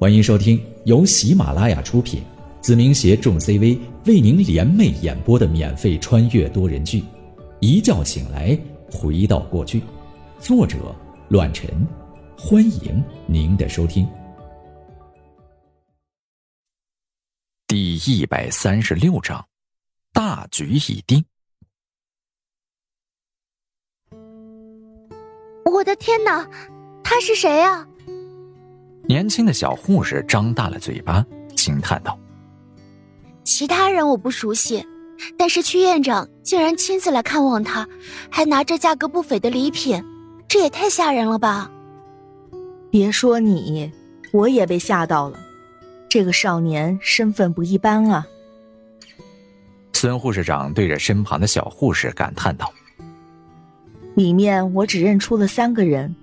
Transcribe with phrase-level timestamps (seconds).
[0.00, 2.22] 欢迎收听由喜马拉雅出品，
[2.60, 3.76] 子明携众 CV
[4.06, 7.00] 为您联袂演播的免费穿越多人剧
[7.58, 8.56] 《一觉醒来
[8.92, 9.80] 回到过去》，
[10.38, 10.94] 作者：
[11.30, 11.68] 乱臣。
[12.38, 14.08] 欢迎您的收听。
[17.66, 19.44] 第一百三十六章，
[20.12, 21.24] 大局已定。
[25.64, 26.48] 我的天哪，
[27.02, 27.84] 他是谁啊？
[29.08, 31.24] 年轻的小护士张大了嘴巴，
[31.56, 32.18] 惊叹道
[33.42, 34.86] ：“其他人我不熟悉，
[35.38, 37.88] 但是区院长竟然亲自来看望他，
[38.28, 40.04] 还拿着价格不菲的礼品，
[40.46, 41.70] 这也太吓人了吧！”
[42.92, 43.90] 别说你，
[44.30, 45.38] 我也被吓到了。
[46.06, 48.26] 这个少年身份不一般啊！
[49.94, 52.70] 孙护士长对着身旁的小护士感叹道
[54.16, 56.14] ：“里面我只认出了三个人。”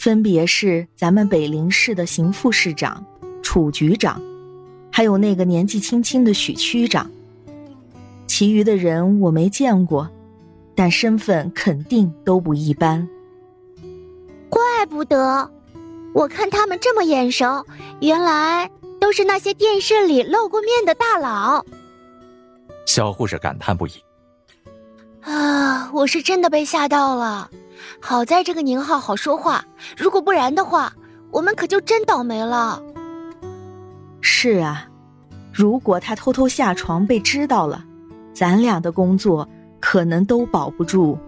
[0.00, 3.04] 分别是咱们北陵市的邢副市长、
[3.42, 4.18] 楚局长，
[4.90, 7.10] 还有那个年纪轻轻的许区长。
[8.26, 10.10] 其余的人我没见过，
[10.74, 13.06] 但身份肯定都不一般。
[14.48, 15.50] 怪不得，
[16.14, 17.62] 我看他们这么眼熟，
[18.00, 21.62] 原来都是那些电视里露过面的大佬。
[22.86, 23.90] 小护士感叹不已
[25.20, 27.50] ：“啊，我是真的被吓到了。”
[28.00, 29.64] 好在这个宁浩好说话，
[29.96, 30.92] 如果不然的话，
[31.30, 32.82] 我们可就真倒霉了。
[34.20, 34.88] 是啊，
[35.52, 37.84] 如果他偷偷下床被知道了，
[38.32, 39.48] 咱俩的工作
[39.80, 41.18] 可能都保不住。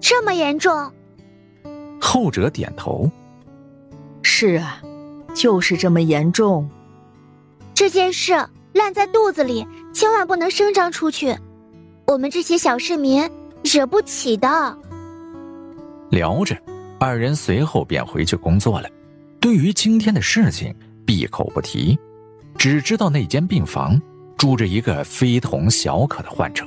[0.00, 0.92] 这么严重？
[2.00, 3.10] 后者点头。
[4.22, 4.80] 是啊，
[5.34, 6.68] 就是这么严重。
[7.74, 8.32] 这件事
[8.72, 11.36] 烂在肚子里，千万不能声张出去，
[12.06, 13.28] 我们这些小市民
[13.62, 14.78] 惹不起的。
[16.10, 16.56] 聊着，
[16.98, 18.88] 二人随后便回去工作了。
[19.40, 21.98] 对于今天的事情，闭口不提，
[22.56, 24.00] 只知道那间病房
[24.36, 26.64] 住着一个非同小可的患者。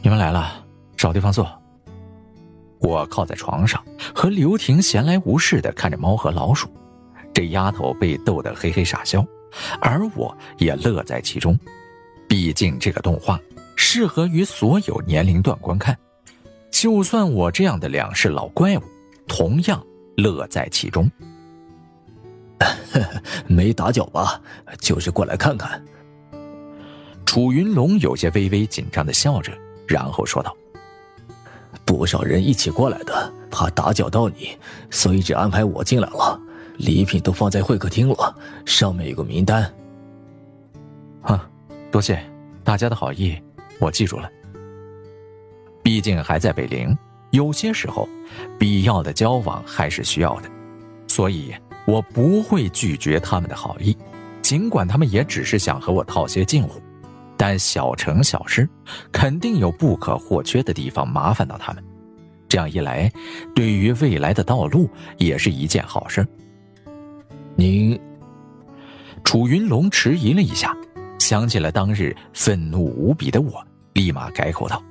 [0.00, 0.64] 你们来了，
[0.96, 1.46] 找地方坐。
[2.80, 3.82] 我靠在床上，
[4.14, 6.68] 和刘婷闲来无事的看着猫和老鼠。
[7.34, 9.24] 这丫头被逗得嘿嘿傻笑，
[9.80, 11.58] 而我也乐在其中。
[12.28, 13.40] 毕竟这个动画
[13.74, 15.96] 适合于所有年龄段观看。
[16.70, 18.82] 就算我这样的两世老怪物，
[19.26, 19.84] 同样
[20.16, 21.10] 乐在其中。
[23.46, 24.40] 没打搅吧？
[24.80, 25.82] 就是过来看看。
[27.24, 29.52] 楚云龙有些微微紧张的笑着，
[29.86, 30.56] 然后说道
[31.84, 34.56] ：“不少人一起过来的，怕打搅到你，
[34.90, 36.40] 所以只安排我进来了。
[36.78, 38.34] 礼品都放在会客厅了，
[38.64, 39.70] 上面有个名单。”
[41.22, 41.48] 啊，
[41.90, 42.18] 多谢
[42.64, 43.36] 大家的好意，
[43.78, 44.30] 我记住了。
[45.82, 46.96] 毕竟还在北陵，
[47.30, 48.08] 有些时候，
[48.58, 50.50] 必要的交往还是需要的，
[51.06, 51.54] 所以
[51.86, 53.96] 我不会拒绝他们的好意，
[54.42, 56.80] 尽管他们也只是想和我套些近乎，
[57.36, 58.68] 但小成小事，
[59.10, 61.82] 肯定有不可或缺的地方麻烦到他们，
[62.48, 63.10] 这样一来，
[63.54, 66.26] 对于未来的道路也是一件好事。
[67.56, 67.98] 您，
[69.24, 70.76] 楚云龙迟疑了一下，
[71.18, 73.64] 想起了当日愤怒无比的我，
[73.94, 74.82] 立马改口道。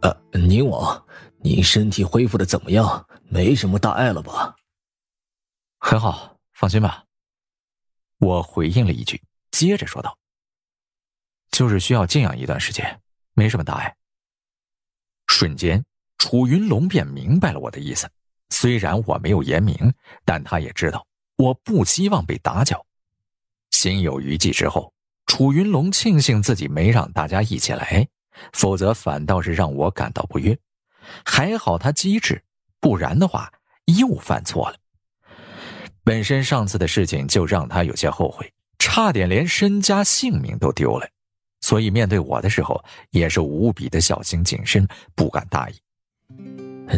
[0.00, 1.06] 呃，宁王，
[1.40, 3.06] 您身体恢复的怎么样？
[3.28, 4.56] 没什么大碍了吧？
[5.78, 7.04] 很好，放心吧。
[8.18, 10.18] 我回应了一句，接着说道
[11.50, 13.00] ：“就是需要静养一段时间，
[13.34, 13.96] 没什么大碍。”
[15.28, 15.84] 瞬间，
[16.18, 18.10] 楚云龙便明白了我的意思。
[18.50, 19.76] 虽然我没有言明，
[20.24, 21.06] 但他也知道
[21.36, 22.84] 我不希望被打搅。
[23.70, 24.92] 心有余悸之后，
[25.26, 28.08] 楚云龙庆幸自己没让大家一起来。
[28.52, 30.58] 否则反倒是让我感到不悦。
[31.24, 32.42] 还好他机智，
[32.80, 33.50] 不然的话
[33.98, 34.76] 又犯错了。
[36.04, 41.08] 本身上次的事情就让他有些后悔，差点连身家性命都丢了。
[41.60, 45.74] 所以面对我的时候也是无比的小心谨慎，不敢大意。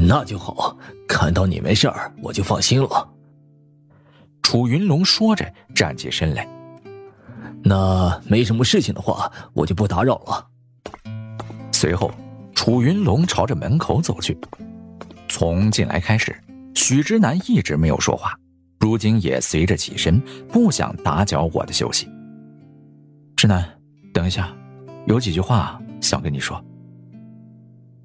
[0.07, 0.77] 那就好，
[1.09, 3.09] 看到你没事儿，我就放心了。
[4.43, 6.47] 楚云龙说着站起身来。
[7.63, 10.49] 那没什么事情的话，我就不打扰了。
[11.80, 12.12] 随后，
[12.54, 14.36] 楚云龙朝着门口走去。
[15.28, 16.38] 从进来开始，
[16.74, 18.38] 许之南一直没有说话，
[18.78, 20.21] 如今也随着起身，
[20.53, 22.06] 不想打搅我的休息。
[23.34, 23.66] 之南，
[24.12, 24.54] 等一下，
[25.06, 26.62] 有几句话想跟你说。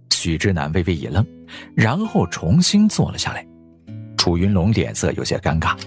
[0.10, 1.26] 许之南微微一愣，
[1.76, 3.46] 然后重新坐了下来。
[4.16, 5.78] 楚云龙脸色有些尴尬，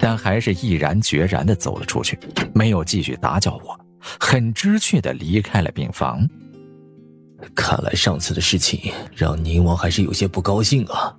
[0.00, 2.18] 但还是毅然决然的走了出去，
[2.52, 3.78] 没有继续打搅我，
[4.18, 6.28] 很知趣的离开了病房。
[7.54, 11.14] 看来上次的事情让宁王还是有些不高兴啊！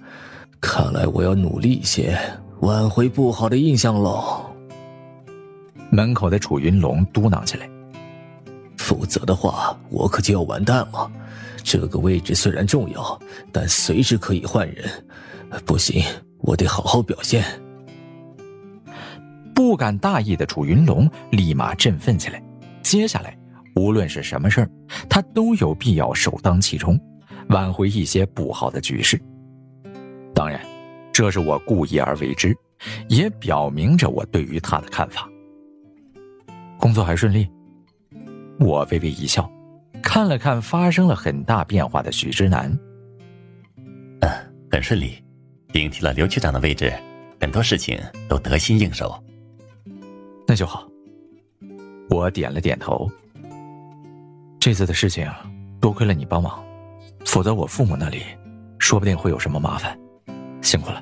[0.59, 2.17] 看来我要努力一些，
[2.61, 4.43] 挽回不好的印象喽。
[5.89, 7.69] 门口的楚云龙嘟囔起来
[8.77, 11.09] ：“否则的话，我可就要完蛋了。
[11.63, 13.19] 这个位置虽然重要，
[13.51, 14.89] 但随时可以换人。
[15.65, 16.03] 不行，
[16.39, 17.45] 我得好好表现。”
[19.53, 22.41] 不敢大意的楚云龙立马振奋起来。
[22.83, 23.37] 接下来，
[23.77, 24.69] 无论是什么事儿，
[25.07, 26.99] 他都有必要首当其冲，
[27.49, 29.21] 挽回一些不好的局势。
[30.33, 30.59] 当然，
[31.13, 32.57] 这是我故意而为之，
[33.07, 35.29] 也表明着我对于他的看法。
[36.79, 37.47] 工作还顺利，
[38.59, 39.47] 我微微一笑，
[40.01, 42.75] 看了看发生了很大变化的许之南。
[44.21, 44.29] 嗯，
[44.71, 45.23] 很顺利，
[45.71, 46.91] 顶替了刘局长的位置，
[47.39, 49.23] 很多事情都得心应手。
[50.47, 50.87] 那就好。
[52.09, 53.07] 我点了点头。
[54.67, 55.25] 这次的事情
[55.79, 56.61] 多亏了你帮忙，
[57.25, 58.23] 否则我父母那里
[58.79, 59.97] 说不定会有什么麻烦。
[60.61, 61.01] 辛苦了。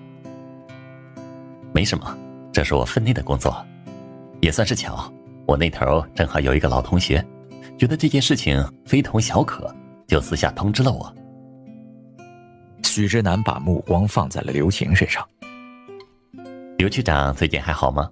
[1.73, 2.15] 没什么，
[2.53, 3.65] 这是我分内的工作，
[4.39, 5.11] 也算是巧。
[5.47, 7.25] 我那头正好有一个老同学，
[7.75, 9.75] 觉得这件事情非同小可，
[10.05, 11.11] 就私下通知了我。
[12.83, 15.27] 许之南把目光放在了刘婷身上。
[16.77, 18.07] 刘区长最近还好吗？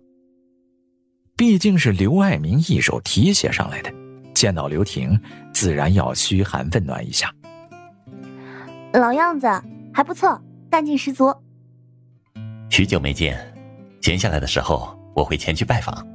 [1.38, 3.94] 毕竟是刘爱民一手提携上来的，
[4.44, 5.18] 见到刘婷，
[5.54, 7.34] 自然要嘘寒问暖一下。
[8.92, 9.48] 老样子，
[9.94, 10.38] 还不错，
[10.70, 11.34] 干劲十足。
[12.70, 13.40] 许久没见，
[14.02, 16.06] 闲下来的时候我会前去拜访。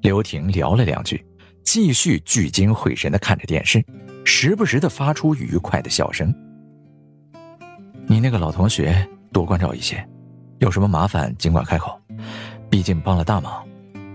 [0.00, 1.26] 刘婷聊了两句，
[1.64, 3.84] 继续聚精会神的看着电视，
[4.24, 6.32] 时不时的发出愉快的笑声。
[8.06, 10.08] 你那个老同学多关照一些，
[10.60, 12.00] 有什么麻烦尽管开口，
[12.70, 13.66] 毕竟帮了大忙。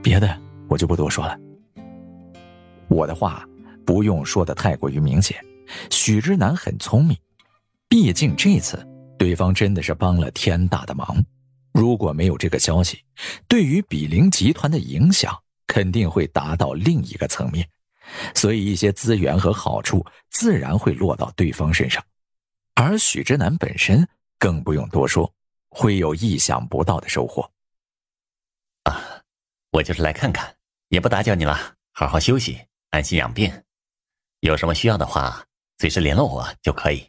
[0.02, 0.34] 别的
[0.70, 1.38] 我就不多说了。
[2.88, 3.48] 我的话
[3.86, 5.44] 不用说的太过于明显，
[5.90, 7.18] 许之南很聪明，
[7.88, 8.86] 毕竟这次
[9.18, 11.24] 对方真的是帮了天大的忙。
[11.74, 13.04] 如果没有这个消息，
[13.48, 15.38] 对于比邻集团的影响。
[15.70, 17.68] 肯定会达到另一个层面，
[18.34, 22.02] 所以一些资源和好处自然会落到对方身上，
[22.74, 24.08] 而许之南本身
[24.40, 25.32] 更不用多说，
[25.68, 27.52] 会有意想不到的收获。
[28.84, 29.22] 啊，
[29.72, 30.56] 我就是来看看，
[30.88, 32.58] 也不打搅你了，好好休息，
[32.98, 33.52] 安心养病，
[34.40, 35.46] 有什么需要的话，
[35.78, 37.08] 随时联络我就可以。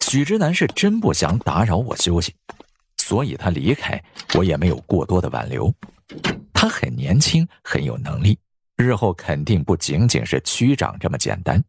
[0.00, 2.34] 许之南是真不想打扰我休息，
[2.96, 4.02] 所以他离开，
[4.36, 5.70] 我也没有过多的挽留。
[6.54, 8.38] 他很年轻，很有能力，
[8.78, 11.62] 日后肯定不仅仅是区长这么简单，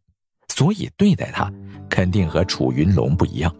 [0.48, 1.52] 所以对待他
[1.90, 3.54] 肯定和楚云龙不一样。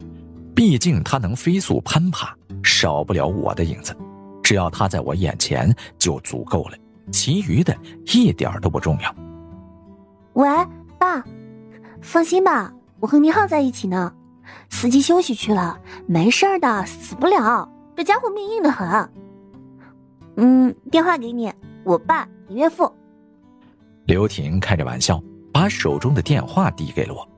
[0.57, 2.35] 毕竟他能飞速攀爬，
[2.65, 3.95] 少不了我的影子。
[4.43, 6.79] 只要他在我眼前就足够了，
[7.13, 7.77] 其余的
[8.07, 9.15] 一点都不重要。
[10.35, 10.49] 喂，
[10.99, 11.25] 爸，
[12.01, 14.13] 放心吧，我和宁浩在一起呢。
[14.71, 17.69] 司机休息去了，没事的，死不了。
[17.95, 19.11] 这家伙命硬的很。
[20.37, 21.53] 嗯，电话给你，
[21.85, 22.91] 我爸，你岳父。
[24.07, 27.29] 刘婷开着玩笑，把手中的电话递给了我。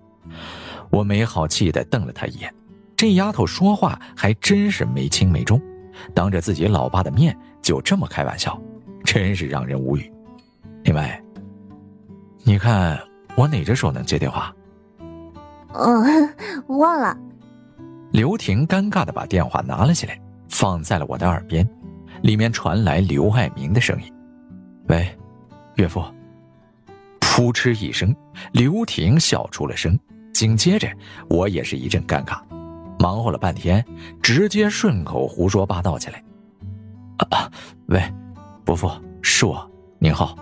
[0.91, 2.55] 我没好气的瞪了他一眼，
[2.96, 5.61] 这丫头说话还真是没轻没重，
[6.14, 8.56] 当着自己老爸的面就这么开玩笑，
[9.05, 10.11] 真是让人无语。
[10.85, 11.20] 另外，
[12.46, 13.00] 你看
[13.37, 14.55] 我哪只手能接电话？
[15.73, 16.35] 嗯，
[16.79, 17.17] 忘了。
[18.12, 21.69] 刘婷尴尬的把电话拿了起来，放在了我的耳边。
[22.22, 24.13] 里面传来刘爱民的声音
[24.89, 25.06] ：“喂，
[25.77, 26.03] 岳父。”
[27.20, 28.15] 扑哧一声，
[28.53, 29.98] 刘婷笑出了声，
[30.32, 30.89] 紧接着
[31.29, 32.39] 我也是一阵尴尬，
[33.01, 33.84] 忙活了半天，
[34.22, 36.22] 直接顺口胡说八道起来
[37.31, 37.51] ：“啊，
[37.86, 38.01] 喂，
[38.65, 38.89] 伯父，
[39.20, 40.36] 是我，您好。”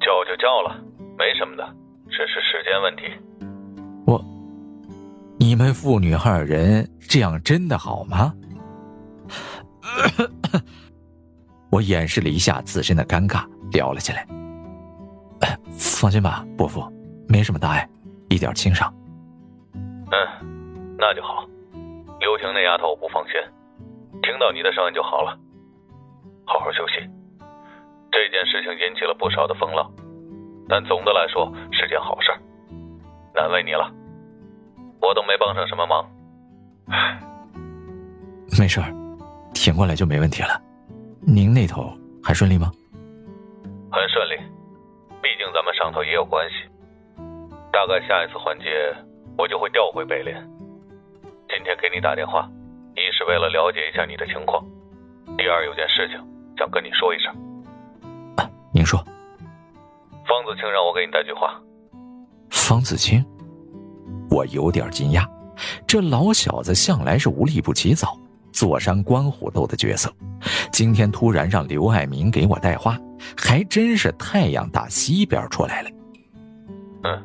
[0.00, 0.80] 叫就叫了，
[1.20, 1.62] 没什么的，
[2.08, 3.02] 只是时间问题。
[4.06, 4.24] 我，
[5.38, 8.32] 你们父女二人这样真的好吗？
[11.70, 14.26] 我掩饰了一下自身的尴尬，聊了起来。
[15.78, 16.82] 放心吧，伯父，
[17.28, 17.86] 没什么大碍，
[18.30, 18.90] 一点轻伤。
[19.74, 21.46] 嗯，那就好。
[22.20, 23.34] 刘婷那丫头我不放心，
[24.22, 25.38] 听到你的声音就好了。
[26.46, 26.94] 好好休息。
[28.10, 29.92] 这件事情引起了不少的风浪，
[30.70, 32.30] 但总的来说是件好事。
[33.34, 33.90] 难为你了，
[35.02, 36.08] 我都没帮上什么忙。
[36.88, 37.18] 唉，
[38.58, 38.94] 没事儿。
[39.52, 40.60] 挺过来就没问题了，
[41.20, 42.70] 您那头还顺利吗？
[43.92, 44.36] 很顺利，
[45.20, 46.54] 毕竟咱们上头也有关系。
[47.72, 48.94] 大概下一次环节，
[49.36, 50.36] 我就会调回北联。
[51.48, 52.48] 今天给你打电话，
[52.94, 54.64] 一是为了了解一下你的情况，
[55.36, 56.16] 第二有件事情
[56.56, 57.34] 想跟你说一声。
[58.36, 59.02] 啊，您说。
[60.30, 61.60] 方子清让我给你带句话。
[62.50, 63.24] 方子清，
[64.30, 65.28] 我有点惊讶，
[65.88, 68.16] 这老小子向来是无利不起早。
[68.52, 70.08] 坐山观虎斗的角色，
[70.70, 72.96] 今天突然让刘爱民给我带话，
[73.36, 75.90] 还真是太阳打西边出来了。
[77.02, 77.22] 嗯，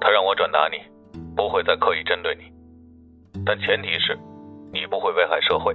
[0.00, 0.78] 他让我转达你，
[1.36, 2.42] 不会再刻意针对你，
[3.46, 4.18] 但前提是，
[4.72, 5.72] 你不会危害社会，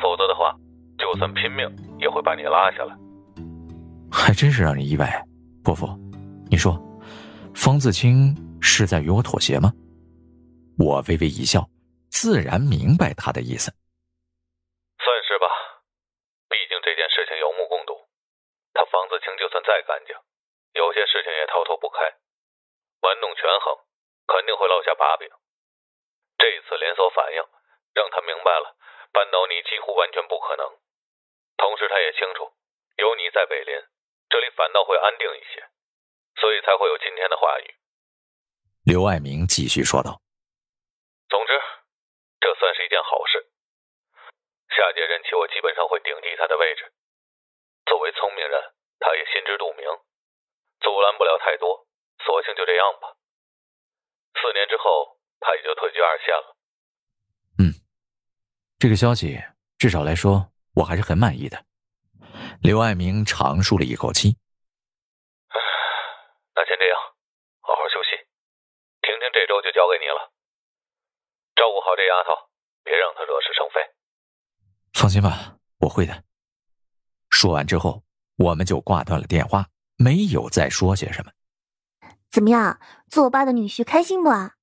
[0.00, 0.56] 否则的话，
[0.96, 2.96] 就算拼命也会把你拉下来。
[4.16, 5.12] 还真是让人意外，
[5.62, 5.84] 伯父，
[6.48, 6.72] 你说，
[7.52, 8.32] 方自清
[8.64, 9.68] 是在与我妥协吗？
[10.80, 11.68] 我微微一笑，
[12.08, 13.68] 自然明白他的意思。
[14.96, 15.46] 算是吧，
[16.48, 17.92] 毕竟这件事情有目共睹，
[18.72, 20.16] 他方自清就算再干净，
[20.72, 22.00] 有些事情也逃脱不开，
[23.04, 23.78] 玩弄权衡，
[24.26, 25.28] 肯定会落下把柄。
[26.40, 27.38] 这次连锁反应
[27.92, 28.74] 让他明白了，
[29.12, 30.64] 扳倒你几乎完全不可能。
[31.60, 32.48] 同时，他也清楚，
[32.96, 33.76] 有你在北林。
[34.28, 35.68] 这里反倒会安定一些，
[36.40, 37.74] 所以才会有今天的话语。
[38.84, 40.20] 刘爱明继续说道
[41.28, 41.52] ：“总之，
[42.40, 43.50] 这算是一件好事。
[44.70, 46.92] 下届任期我基本上会顶替他的位置。
[47.86, 49.86] 作为聪明人，他也心知肚明，
[50.80, 51.86] 阻拦不了太多，
[52.24, 53.16] 索性就这样吧。
[54.34, 56.56] 四年之后，他也就退居二线了。
[57.58, 57.74] 嗯，
[58.78, 59.42] 这个消息
[59.78, 61.64] 至少来说，我还是很满意的。”
[62.62, 64.36] 刘爱明长舒了一口气。
[66.54, 66.98] 那先这样，
[67.60, 68.16] 好好休息。
[69.02, 70.32] 婷婷这周就交给你了，
[71.54, 72.50] 照顾好这丫头，
[72.82, 73.80] 别让她惹是生非。
[74.94, 76.24] 放心吧，我会的。
[77.30, 78.02] 说完之后，
[78.36, 81.30] 我们就挂断了电话，没有再说些什么。
[82.30, 84.54] 怎么样，做我爸的女婿开心不啊？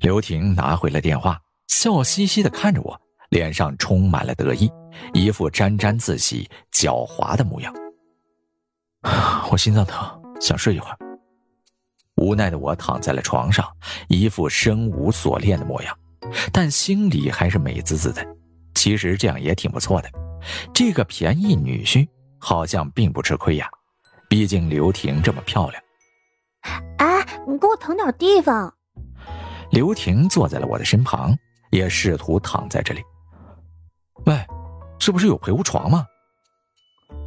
[0.00, 4.70] 刘婷拿回了电话，笑嘻嘻的看着我，脸上充满了得意。
[5.12, 7.72] 一副沾沾自喜、狡猾的模样。
[9.50, 10.98] 我心脏疼，想睡一会儿。
[12.16, 13.64] 无奈的我躺在了床上，
[14.08, 15.96] 一副生无所恋的模样，
[16.52, 18.26] 但心里还是美滋滋的。
[18.74, 20.10] 其实这样也挺不错的，
[20.74, 22.08] 这个便宜女婿
[22.38, 23.68] 好像并不吃亏呀。
[24.28, 25.82] 毕竟刘婷这么漂亮。
[26.98, 28.74] 哎，你给我腾点地方。
[29.70, 31.32] 刘婷坐在了我的身旁，
[31.70, 33.00] 也试图躺在这里。
[34.26, 34.46] 喂。
[34.98, 36.04] 这不是有陪护床吗？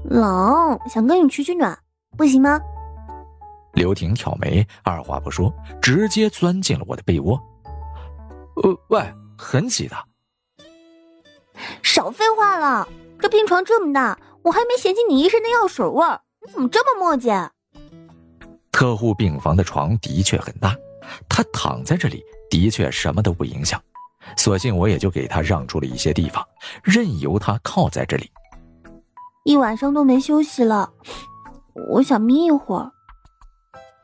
[0.03, 1.75] 冷，想跟你取取暖，
[2.17, 2.59] 不行吗？
[3.73, 7.41] 刘婷挑眉，二话不说，直接钻进了我的被窝。
[8.61, 9.01] 呃，喂，
[9.37, 9.95] 很挤的。
[11.81, 12.87] 少废话了，
[13.19, 17.49] 这病床这么大，我还没嫌弃你一身的药水味儿，你怎么这么磨叽？
[18.71, 20.75] 特护病房的床的确很大，
[21.29, 23.81] 他躺在这里的确什么都不影响。
[24.37, 26.45] 索性我也就给他让出了一些地方，
[26.83, 28.29] 任由他靠在这里。
[29.43, 30.91] 一晚上都没休息了，
[31.89, 32.91] 我想眯一会儿。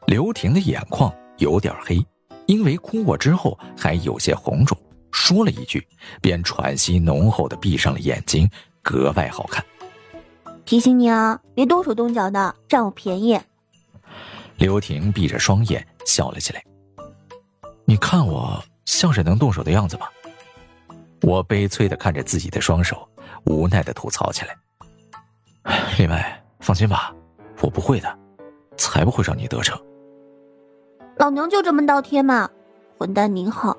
[0.08, 2.04] 刘婷的眼眶有点黑，
[2.46, 4.78] 因为哭过之后还有些红肿，
[5.12, 5.86] 说了一句，
[6.22, 8.50] 便喘息浓厚的闭上了眼睛，
[8.82, 9.64] 格外好看。
[10.66, 13.40] 提醒你啊，别动手动脚的，占我便宜。
[14.58, 16.64] 刘婷闭着双眼笑了起来。
[17.86, 18.64] 你看我。
[18.98, 20.12] 像是能动手的样子吧？
[21.22, 23.08] 我悲催的看着自己的双手，
[23.46, 24.58] 无奈的吐槽起来。
[26.00, 26.20] 李梅，
[26.62, 27.14] 放心吧，
[27.62, 28.18] 我不会的，
[28.76, 29.80] 才不会让你得逞。
[31.18, 32.50] 老娘就这么倒贴嘛！
[32.98, 33.78] 混蛋您好，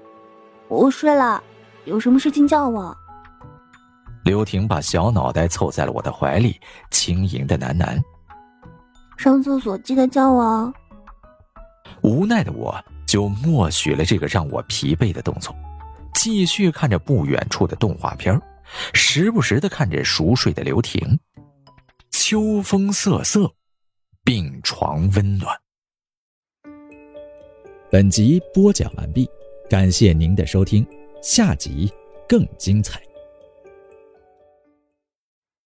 [0.69, 1.43] 我睡了，
[1.85, 2.97] 有什么事情叫我。
[4.25, 6.61] 刘婷把小脑袋凑在了我的怀里，
[6.93, 8.01] 轻盈的喃喃
[9.19, 10.73] ：“上厕所记得叫我哦。”
[12.03, 12.81] 无奈的我。
[13.09, 15.57] 就默许了这个让我疲惫的动作，
[16.15, 18.39] 继续看着不远处的动画片
[18.93, 21.19] 时不时的看着熟睡的刘婷。
[22.11, 23.51] 秋风瑟瑟，
[24.23, 25.57] 病床温暖。
[27.91, 29.27] 本集播讲完毕，
[29.71, 30.87] 感谢您的收听，
[31.23, 31.91] 下集
[32.29, 33.01] 更精彩。